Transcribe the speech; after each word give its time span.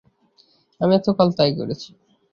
আমিও 0.81 0.97
এতকাল 0.99 1.27
তাই 1.37 1.51
করেছি। 1.59 1.89